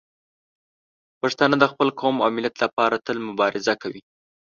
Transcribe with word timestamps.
پښتانه 1.21 1.55
د 1.59 1.65
خپل 1.71 1.89
قوم 1.99 2.15
او 2.25 2.29
ملت 2.35 2.55
لپاره 2.63 3.01
تل 3.05 3.17
مبارزه 3.29 3.73
کوي. 3.81 4.01